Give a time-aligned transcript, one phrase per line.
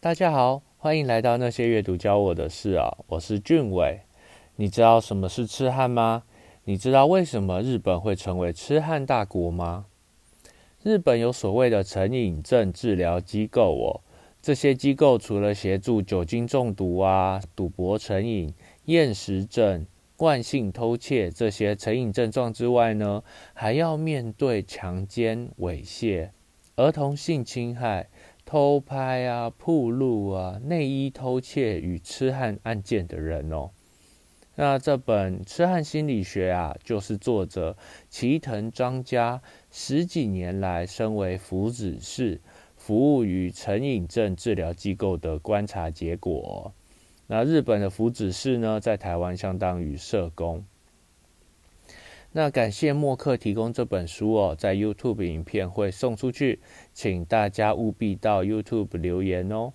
[0.00, 2.98] 大家好，欢迎来到那些阅读教我的事啊！
[3.08, 4.02] 我是俊伟。
[4.54, 6.22] 你知道什么是痴汉吗？
[6.66, 9.86] 你知道为什么日本会成为痴汉大国吗？
[10.84, 14.00] 日本有所谓的成瘾症治疗机构哦，
[14.40, 18.54] 这些机构除了协助酒精中毒啊、赌博成瘾、
[18.84, 19.84] 厌食症、
[20.16, 26.30] 惯性偷窃这些成瘾症状之外呢，还要面对强奸、猥亵、
[26.76, 28.08] 儿童性侵害。
[28.48, 33.72] 偷拍啊、铺路啊、内衣偷窃与痴汉案件的人哦，
[34.54, 37.76] 那这本《痴汉心理学》啊，就是作者
[38.08, 42.40] 齐藤张家十几年来身为福祉士，
[42.74, 46.72] 服务于成瘾症治疗机构的观察结果。
[47.26, 50.64] 那日本的福祉士呢，在台湾相当于社工。
[52.38, 56.60] 那感谢默克提供这本书哦，在 YouTube 影片会送出去，
[56.94, 59.72] 请大家务必到 YouTube 留言哦。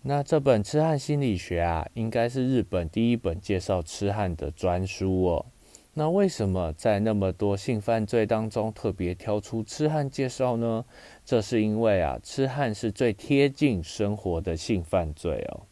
[0.00, 5.44] 那这本《痴汉心理学》啊，应该是日本第一本介绍痴汉的专书哦。
[5.92, 10.86] 那为什么在那么多性犯罪当中特别挑出痴汉介绍呢？
[11.26, 15.66] 这是因为啊，痴汉是最贴近生活的性犯罪哦。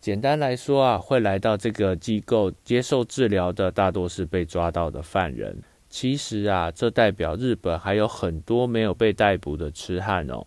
[0.00, 5.62] 简单来说啊，会来到这个机构接受治疗的，大多是被抓到的犯人。
[5.90, 10.46] 其实啊，这代表日本还有很多没有被逮捕的痴汉哦。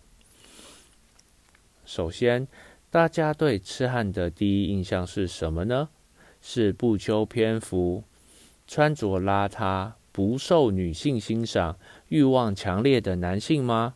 [1.84, 2.48] 首先，
[2.90, 5.88] 大家对痴汉的第一印象是什么呢？
[6.40, 8.02] 是不修边幅、
[8.66, 11.76] 穿着邋遢、不受女性欣赏、
[12.08, 13.94] 欲望强烈的男性吗？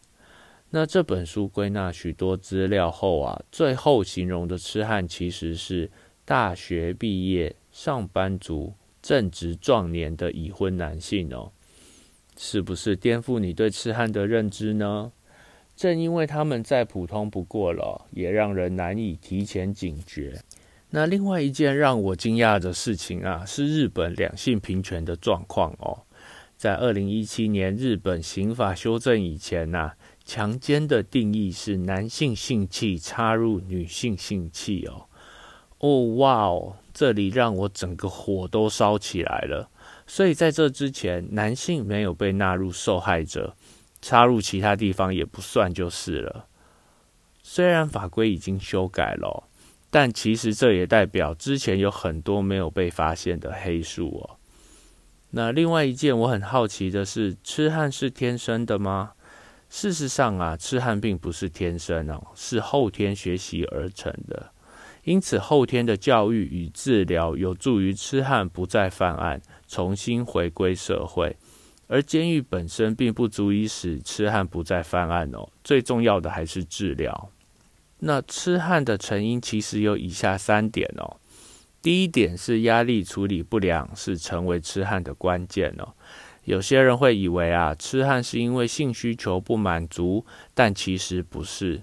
[0.71, 5.89] 那这本书归纳许多资料后啊，最后形容的痴汉其实是
[6.25, 11.53] 大学毕业、上班族、正值壮年的已婚男性哦，
[12.37, 15.13] 是不是颠覆你对痴汉的认知呢？
[15.77, 20.43] 正因为他们再普通不过了，也让人难以提前警觉。
[20.91, 26.03] 那另外一件让我惊讶的事情啊，是日本两性平权的状况哦，
[26.57, 29.93] 在二零一七年日本刑法修正以前呐。
[30.27, 35.07] 强奸的定义是男性性器插入女性性器哦，
[35.79, 39.71] 哦哇哦，这里让我整个火都烧起来了。
[40.05, 43.55] 所以在这之前，男性没有被纳入受害者，
[44.03, 46.47] 插入其他地方也不算就是了。
[47.43, 49.45] 虽然法规已经修改了，
[49.91, 54.37] 但其实这也代表之前有很多没有被发现的黑数哦。
[55.31, 59.13] 那另外一件我很好奇的是，痴汉是天生的吗？
[59.79, 64.51] 事实上啊，痴汉并不是天生哦，是后天学习而成的。
[65.05, 71.37] 因此，后天的教育与治疗有助于痴汉不再犯案，重新回归社会。
[71.89, 75.47] 而监狱本身并不足以使痴汉不再犯案哦。
[75.63, 77.29] 最重要的还是治疗。
[77.99, 81.19] 那痴汉的成因其实有以下三点哦。
[81.83, 85.93] 第一点是压力处理不良，是成为痴汉的关键哦。
[86.47, 90.25] 有些人会以为啊，痴汉是因为性需求不满足，
[90.55, 91.83] 但其实不是。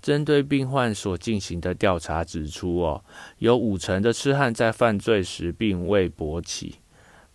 [0.00, 3.04] 针对病患所进行的调查指出，哦，
[3.38, 6.76] 有五成的痴汉在犯罪时并未勃起。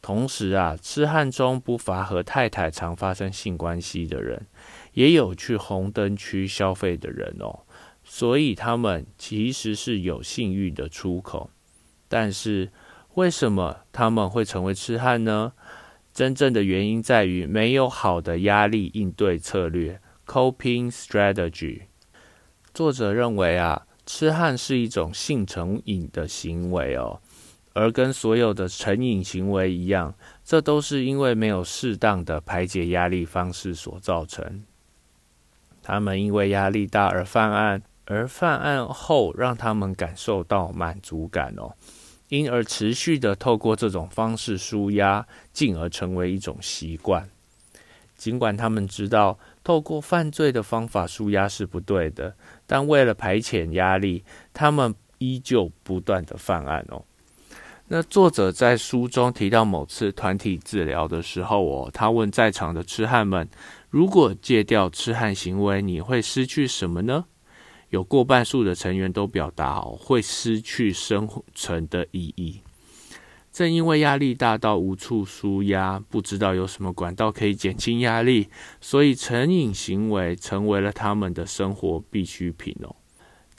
[0.02, 4.48] 同时啊，痴汉中不乏和太太常发生性关系的人，
[4.94, 7.60] 也有去红灯区消费的人哦。
[8.06, 11.50] 所以他们其实是有性欲的出口。
[12.08, 12.72] 但是
[13.16, 15.54] 为什么他们会成为痴汉呢？
[16.16, 21.82] 真正的原因在于没有好的压力应对策略 （coping strategy）。
[22.74, 27.20] 作者认为啊，痴汉是一种性成瘾的行为哦，
[27.74, 30.16] 而跟所有的成瘾行为一样，
[30.46, 34.64] 这都是因为没有适当的排解压力方式所造成。
[35.84, 41.76] 他们因为压力大而犯案，而犯案后让他们感受到满足感哦。
[42.30, 47.30] 因而持续的透过这种方式舒压，进而成为一种习惯。
[48.16, 52.36] 尽管他们知道透过犯罪的方法舒压是不对的，
[52.66, 54.24] 但为了排遣压力，
[54.54, 57.04] 他们依旧不断的犯案哦。
[57.88, 63.48] 那作者在书中提到某次团体治疗的时候哦，他问在场的痴汉们：
[63.90, 67.26] 如果戒掉痴汉行为，你会失去什么呢？
[67.96, 72.60] 有过半数的成员都表达哦，会失去生存的意义。
[73.54, 78.50] 正因为压力大到无处舒压，不知道有什么管道可以减轻压力，
[78.82, 82.94] 所以成瘾行为成为了他们的生活必需品哦。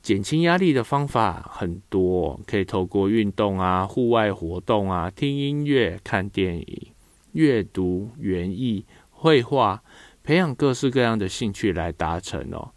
[0.02, 6.88] 减轻压力的方法很多，可以透过运动啊、户外活动啊、听音乐、看电影、
[7.32, 9.82] 阅读、园艺、绘画，
[10.22, 12.72] 培养各式各样的兴趣来达成哦。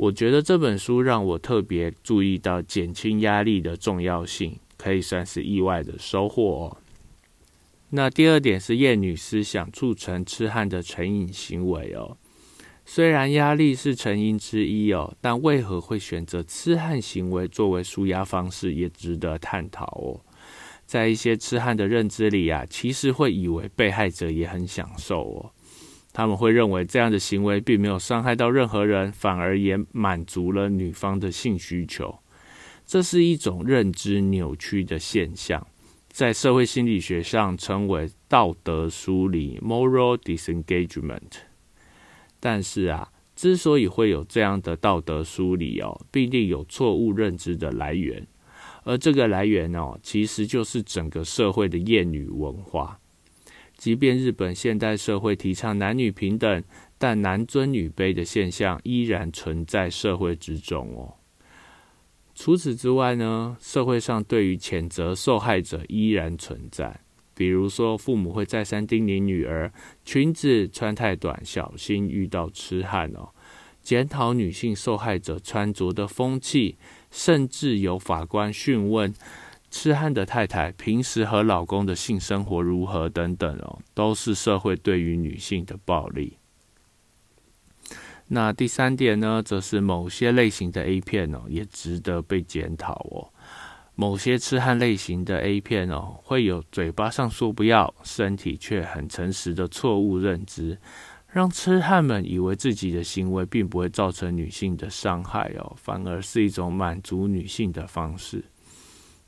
[0.00, 6.76] 我觉得这本书让我特别注意到减轻压力的重要性，可以算是意外的收获哦。
[7.90, 12.16] 那第二点是厌女思想促成痴汉的成瘾行为哦。
[12.86, 20.24] 虽然压力是成因之一哦，但为何会选择痴汉行为作为舒压方式，也值得探讨哦。
[20.86, 25.52] 在一些痴汉的认知里啊，其实会以为被害者也很享受哦。
[26.12, 32.18] 他们会认为这样的行为并没有伤害到任何人，反而也满足了女方的性需求。
[32.84, 35.64] 这是一种认知扭曲的现象，
[36.08, 41.30] 在社会心理学上称为道德疏离 （moral disengagement）。
[42.40, 48.26] 但是啊，之所以会有这样的道德疏离哦，必定有错误认知的来源，
[48.82, 52.98] 而这个来源哦，其实就是整个社会的厌女文化。
[53.80, 56.62] 即便日本现代社会提倡男女平等，
[56.98, 61.14] 但男尊女卑的现象依然存在社会之中哦。
[62.34, 67.00] 除此之外呢，社会上对于谴责受害者依然存在，
[67.34, 69.72] 比如说父母会再三叮咛女儿
[70.04, 73.32] 裙子穿太短，小心遇到痴汉哦；
[73.82, 76.76] 检讨女性受害者穿着的风气，
[77.10, 79.14] 甚至有法官讯问。
[79.70, 86.36] 痴汉的太太平时和老公的性生活如何等等哦，都是社会对于女性的暴力。
[88.26, 93.30] 那第三点呢，则是某些类型的 A 片哦，也值得被检讨哦。
[93.94, 100.78] 某些痴汉类型的 A 片哦，会有嘴巴上说不要，身体却很诚实的错误认知，
[101.28, 108.44] 让痴汉们以为自己的行为并不会造成女性的伤害哦，反而是一种满足女性的方式。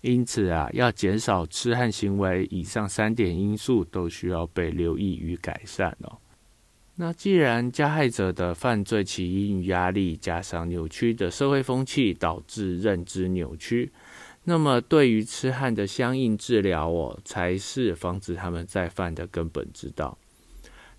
[0.03, 6.19] 因此啊，要减少痴汉行为，以上三点因素都需要被留意与改善哦。
[6.97, 13.93] 那既然加害者的犯罪起因于压力，加上扭曲的社会风气导致认知扭曲，
[14.45, 20.19] 那么对于痴汉的相应治疗哦，才是防止他们再犯的根本之道。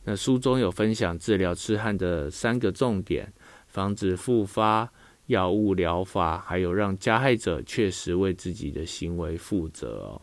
[0.06, 3.32] 那书中有分享治疗痴汉的三个重点，
[3.68, 4.90] 防止复发。
[5.28, 10.22] 药物疗法，还有让加害者确实为自己的行为负责哦。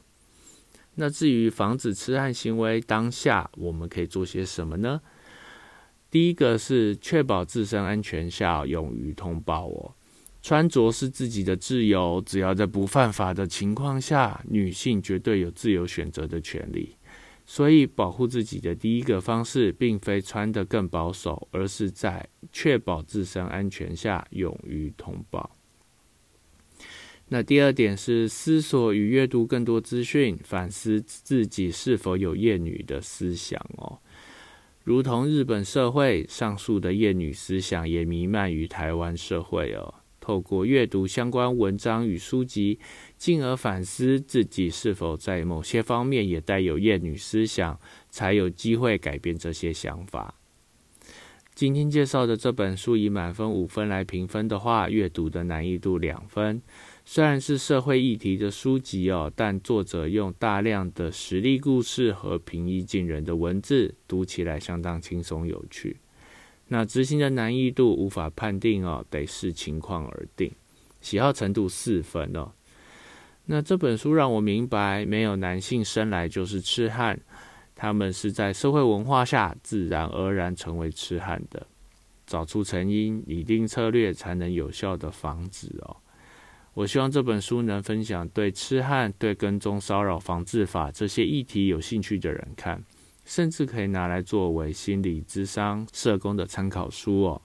[0.97, 5.01] 那至于防止痴汉行为，当下我们可以做些什么呢？
[6.11, 9.95] 第一个是确保自身安全下，勇于通报哦。
[10.43, 16.97] 穿着是自己的自由，只要在不犯法的情况下，女性绝对有自由选择的权利。
[17.53, 25.57] 所以，保护自己的第一个方式，并非穿得更保守，而是在确保自身安全下，勇于通报。
[27.27, 33.99] 那第二点是思索与阅读更多资讯，反思自己是否有厌女的思想哦。
[34.85, 39.95] 如同日本社会上述的厌女思想，也弥漫于台湾社会哦。
[40.21, 42.79] 透过阅读相关文章与书籍。
[43.17, 50.35] 进而反思自己是否在某些方面也带有厌女思想，才有机会改变这些想法。
[51.53, 56.63] 今天介绍的这本书以满分五分来评分的话，阅读的难易度两分。
[57.05, 65.99] 虽然是社会议题的书籍哦，但作者用大量的实例故事和平易近人的文字，读起来相当轻松有趣。
[66.73, 70.49] 那执行的难易度无法判定哦，得视情况而定。
[71.01, 72.53] 喜好程度四分哦。
[73.47, 77.19] 那这本书让我明白，没有男性生来就是痴汉，
[77.75, 81.67] 他们是在社会文化下自然而然成为痴汉的。
[82.25, 85.97] 找出成因，拟定策略，才能有效的防止哦。
[86.75, 92.81] 我希望这本书能分享对痴汉、对跟踪骚扰防治法这些议题有兴趣的人看，
[93.31, 97.43] 甚至可以拿来作为心理咨商社工的参考书哦。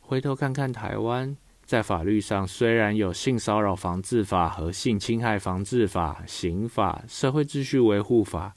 [0.00, 1.36] 回头看看台湾。
[1.64, 8.56] 在法律上，虽然有性骚扰防治法和性侵害防治法、刑法、社会秩序维护法，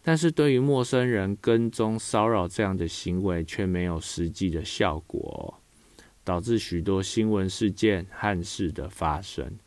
[0.00, 5.60] 但是对于陌生人跟踪骚扰这样的行为却没有实际的效果，
[6.24, 9.58] 导致许多新闻事件憾事的发生。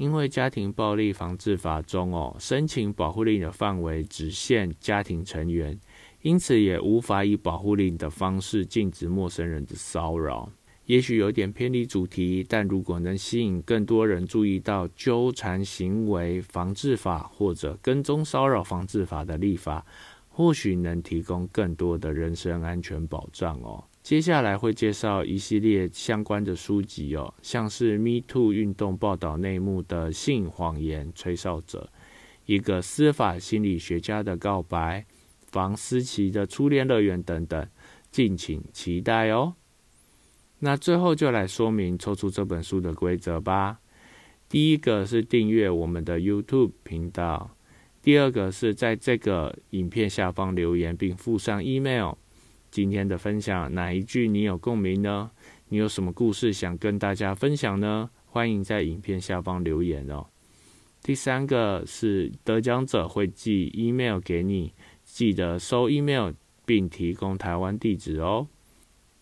[0.00, 5.78] 因为家庭暴力防治法中哦，申请保护令的范围只限家庭成员，
[6.22, 10.50] 因此也无法以保护令的方式禁止陌生人的骚扰。
[10.86, 19.84] 也许有点偏离主题，但如果能吸引更多人注意到纠缠行为防治法或者跟踪骚扰防治法的立法，
[20.30, 23.84] 或许能提供更多的人身安全保障哦。
[24.10, 31.88] 接下来会介绍一系列相关的书籍哦，像是 Me Too 运动报道内幕的性谎言吹哨者，
[32.44, 35.06] 一个司法心理学家的告白，
[35.52, 37.68] 房思琪的初恋乐园等等，
[38.10, 39.54] 敬请期待哦。
[40.58, 43.78] 那最后就来说明抽出这本书的规则吧。
[44.48, 47.56] 第一个是订阅我们的 YouTube 频道，
[48.02, 52.14] 第二个是在这个影片下方留言并附上 email。
[52.70, 55.30] 今天的分享哪一句你有共鸣呢？
[55.68, 58.10] 你有什么故事想跟大家分享呢？
[58.26, 60.26] 欢迎在影片下方留言哦。
[61.02, 64.72] 第三个是得奖者会寄 email 给你，
[65.04, 66.32] 记得收 email
[66.64, 68.46] 并提供台湾地址哦。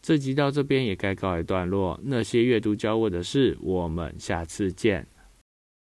[0.02, 1.98] 这集到这边也该告一段落。
[2.02, 5.06] 那些阅读教我的事，我们下次见。